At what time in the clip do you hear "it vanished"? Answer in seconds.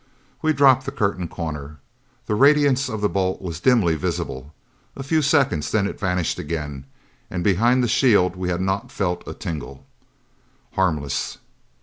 5.85-6.39